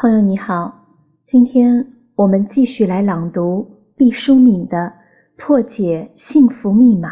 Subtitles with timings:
[0.00, 0.86] 朋友你好，
[1.24, 4.76] 今天我们继续来朗读毕淑敏的
[5.36, 7.08] 《破解幸福密码》，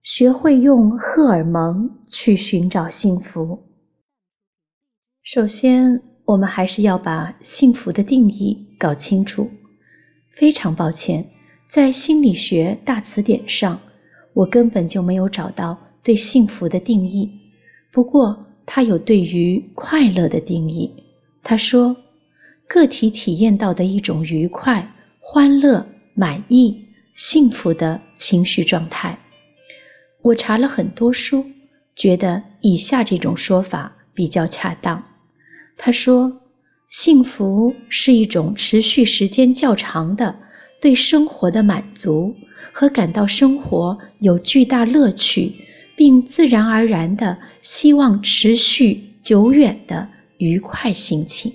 [0.00, 3.58] 学会用荷尔蒙去寻找幸福。
[5.24, 9.50] 首先，我们还是要把幸福的定义搞清楚。
[10.36, 11.30] 非常抱歉，
[11.68, 13.80] 在心理学大词典上，
[14.34, 17.28] 我根本就没有找到对幸福的定义。
[17.90, 20.99] 不过，它有对于快乐的定义。
[21.42, 21.96] 他说
[22.68, 26.84] ：“个体体验到的一种愉快、欢乐、满意、
[27.16, 29.18] 幸福的情绪状态。”
[30.22, 31.46] 我查了很多书，
[31.96, 35.02] 觉得以下这种说法比较恰当。
[35.78, 36.40] 他说
[36.88, 40.36] ：“幸福是一种持续时间较长的
[40.80, 42.36] 对生活的满足
[42.72, 45.54] 和感到生活有巨大乐趣，
[45.96, 50.06] 并自然而然的希望持续久远的。”
[50.40, 51.52] 愉快心情。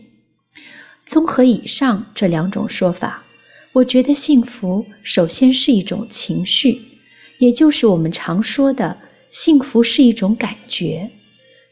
[1.06, 3.24] 综合以上这两种说法，
[3.74, 6.82] 我觉得幸福首先是一种情绪，
[7.40, 8.98] 也就是我们常说的
[9.32, 11.10] 幸福是一种感觉。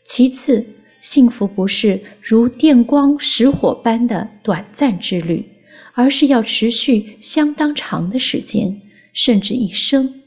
[0.04, 0.66] 其次，
[1.02, 5.46] 幸福不是如电光石火般的短暂之旅，
[5.94, 8.82] 而是要持续相当长的时间，
[9.14, 10.22] 甚至一生。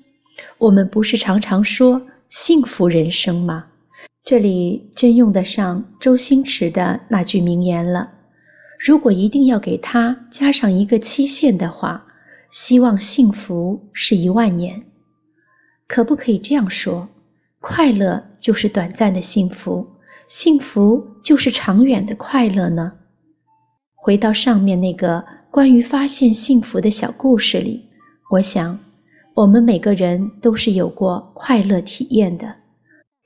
[0.59, 3.67] 我们不是常常说幸福人生吗？
[4.27, 8.11] 这里真用得上周星驰的那句名言了。
[8.85, 12.05] 如果一定要给他加上一个期限的话，
[12.51, 14.83] 希望幸福是一万年。
[15.87, 17.07] 可不可以这样说？
[17.61, 19.87] 快乐就是短暂的幸福，
[20.27, 22.95] 幸福就是长远的快乐呢？
[23.95, 27.85] 回到上面那个关于发现幸福的小故事里，
[28.33, 28.77] 我想，
[29.37, 32.66] 我们每个人都是有过快乐体验的。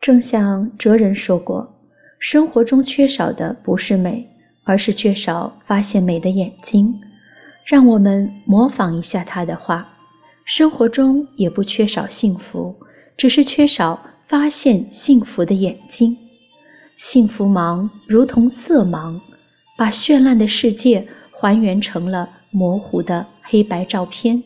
[0.01, 1.75] 正像哲人说过，
[2.19, 4.27] 生活中缺少的不是美，
[4.65, 6.99] 而是缺少发现美的眼睛。
[7.67, 9.87] 让我们模仿一下他的话：
[10.47, 12.75] 生活中也不缺少幸福，
[13.19, 16.17] 只是缺少发现幸福的眼睛。
[16.97, 19.21] 幸福盲如同色盲，
[19.77, 24.43] 把绚烂的世界还原成了模糊的黑白照片。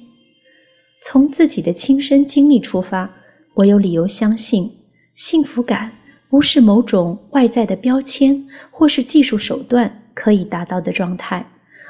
[1.00, 3.08] 从自己的亲身经历出发，
[3.54, 4.68] 我有理由相信。
[5.14, 5.92] 幸福感
[6.28, 11.46] 不是某种外在的标签或是技术手段可以达到的状态，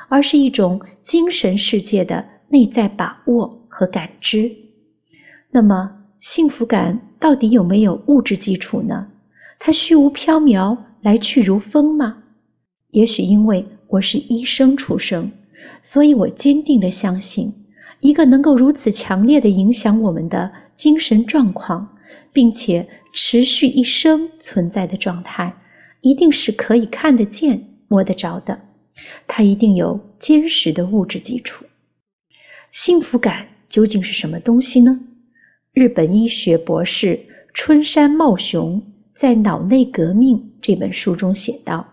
[0.08, 4.54] 而是一种精神世界的内在把握和感知。
[5.50, 5.90] 那么，
[6.20, 9.06] 幸福感到底有没有物质基础呢？
[9.58, 12.18] 它虚无缥缈、来去如风吗？
[12.90, 15.32] 也许因为我是医生出生，
[15.80, 17.54] 所以我坚定的相信，
[18.00, 21.93] 一个能够如此强烈的影响我们的精神状况。
[22.32, 25.54] 并且持续一生存在的状态，
[26.00, 28.60] 一定是可以看得见、摸得着的。
[29.26, 31.64] 它一定有坚实的物质基础。
[32.70, 35.00] 幸福感究竟是什么东西呢？
[35.72, 37.20] 日本医学博士
[37.52, 38.82] 春山茂雄
[39.16, 41.86] 在《脑内革命》这本书中写道：“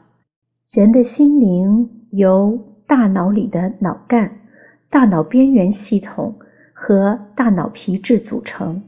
[0.72, 4.40] 人的心灵由大脑里的脑干、
[4.90, 6.40] 大脑边缘系统
[6.74, 8.84] 和大脑皮质组成。”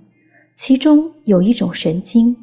[0.56, 2.36] 其中有一种神经，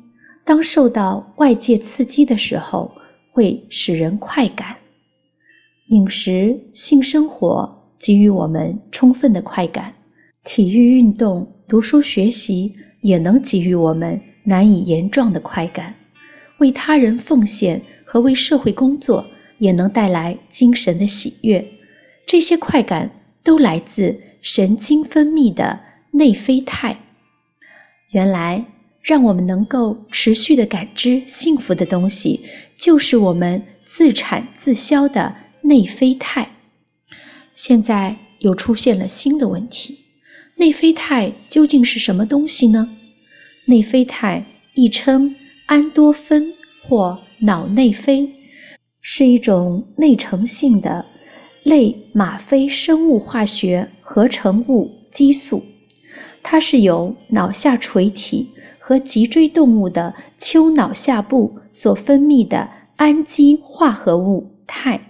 [0.44, 2.92] 当受到外界刺激的时候，
[3.30, 4.76] 会使人快感。
[5.88, 9.94] 饮食、性生活给予我们充分的快感，
[10.44, 15.94] 体育运动、读书学习也能给予我们难以言状的快感。
[16.58, 19.26] 为他人奉献和为社会工作
[19.58, 21.66] 也能带来精神的喜悦。
[22.26, 23.10] 这些快感
[23.42, 26.98] 都来自神经分泌的内啡肽。
[28.10, 28.64] 原来，
[29.02, 32.40] 让我们能够持续的感知幸福的东西，
[32.76, 36.48] 就是我们自产自销的内啡肽。
[37.54, 40.00] 现在又出现了新的问题：
[40.56, 42.90] 内啡肽究竟是什么东西呢？
[43.66, 45.36] 内啡肽亦称
[45.66, 46.52] 安多芬
[46.82, 48.28] 或脑内啡，
[49.00, 51.06] 是一种内成性的
[51.62, 55.64] 类吗啡生物化学合成物激素。
[56.42, 65.00] 它是由脑下垂体和脊椎动物的丘脑下部所分泌的氨基化合物肽，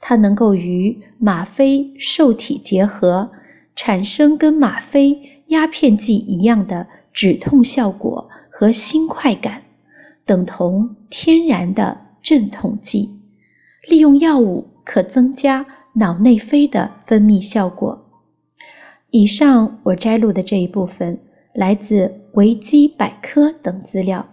[0.00, 3.30] 它能够与吗啡受体结合，
[3.74, 9.62] 产生跟吗啡鸦片剂一样的止痛效果和新快感，
[10.24, 13.10] 等同天然的镇痛剂。
[13.88, 18.01] 利用药物可增加脑内啡的分泌效果。
[19.14, 21.18] 以上我摘录的这一部分
[21.52, 24.26] 来自维基百科等资料，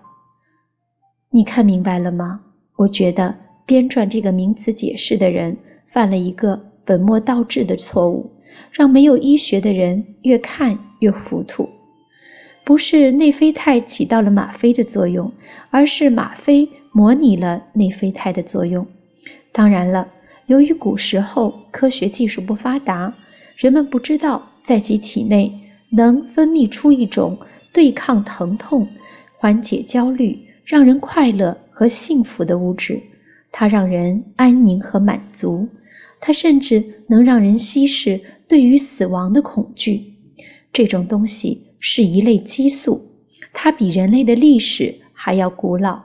[1.30, 2.40] 你看明白了吗？
[2.78, 3.36] 我觉得
[3.66, 5.58] 编撰这个名词解释的人
[5.92, 8.32] 犯了一个本末倒置的错误，
[8.72, 11.68] 让没有医学的人越看越糊涂。
[12.64, 15.30] 不是内啡肽起到了吗啡的作用，
[15.72, 18.88] 而是吗啡模拟了内啡肽的作用。
[19.52, 20.08] 当然了，
[20.46, 23.14] 由于古时候科学技术不发达，
[23.58, 25.52] 人们不知道在其体内
[25.90, 27.40] 能分泌出一种
[27.74, 28.88] 对抗疼痛、
[29.36, 33.02] 缓解焦虑、让人快乐和幸福的物质。
[33.52, 35.68] 它让人安宁和满足，
[36.20, 40.14] 它甚至能让人稀释对于死亡的恐惧。
[40.72, 41.64] 这种东西。
[41.82, 43.06] 是一类激素，
[43.54, 46.04] 它比人类的历史还要古老，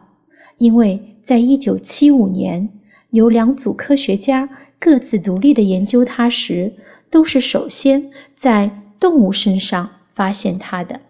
[0.57, 2.69] 因为在一九七五年，
[3.11, 6.75] 有两组科学家各自独立的研究它时，
[7.15, 11.01] 都是首先在动物身上发现它的。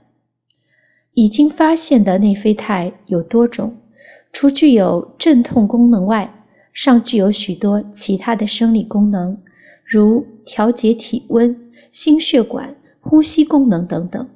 [1.15, 3.79] 已经发现的内啡肽有多种，
[4.31, 9.39] 除具有镇痛功能外，尚具有许多其他的生理功能，
[9.83, 14.29] 如调节体温、心血管、呼吸功能等等。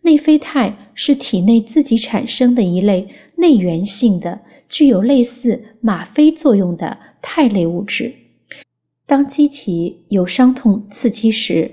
[0.00, 4.40] 内啡肽是体内自己产生的一类内源性的、
[4.70, 8.14] 具有类似吗啡作用的肽类物质。
[9.10, 11.68] 当机体有伤痛刺激时，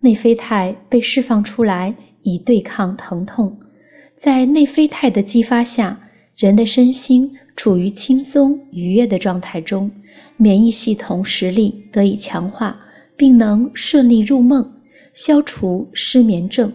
[0.00, 3.60] 内啡肽被释放出来以对抗疼痛。
[4.16, 6.00] 在内啡肽的激发下，
[6.36, 9.88] 人的身心处于轻松愉悦的状态中，
[10.36, 12.80] 免疫系统实力得以强化，
[13.16, 14.72] 并能顺利入梦，
[15.14, 16.72] 消除失眠症。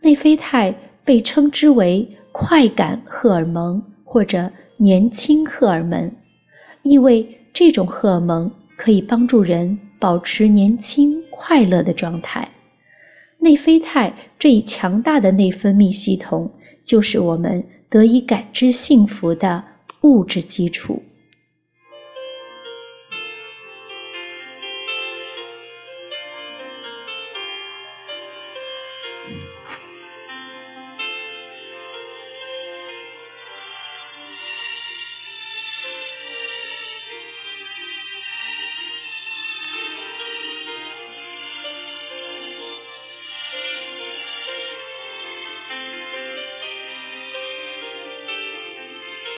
[0.00, 6.10] 内啡肽被称之为快感荷尔蒙或者年轻荷尔蒙，
[6.82, 12.48] 意味这种荷尔蒙可以帮助人保持年轻快乐的状态。
[13.38, 16.50] 内啡肽这一强大的内分泌系统，
[16.84, 19.64] 就是我们得以感知幸福的
[20.02, 21.02] 物质基础。